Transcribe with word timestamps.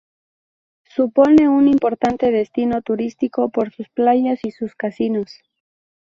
Supone 0.87 1.47
un 1.47 1.67
importante 1.67 2.31
destino 2.31 2.81
turístico 2.81 3.51
por 3.51 3.69
sus 3.71 3.87
playas 3.89 4.39
y 4.43 4.49
sus 4.49 4.73
casinos. 4.73 5.31